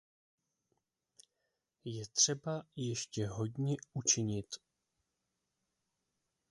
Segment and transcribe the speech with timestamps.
[1.85, 4.45] Je třeba ještě hodně učinit.